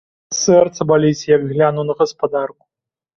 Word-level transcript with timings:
Сэрца 0.43 0.87
баліць, 0.91 1.27
як 1.35 1.45
гляну 1.51 1.81
на 1.91 1.95
гаспадарку. 1.99 2.59